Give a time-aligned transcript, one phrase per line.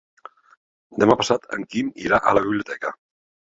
[1.03, 2.97] Demà passat en Quim irà a la biblioteca.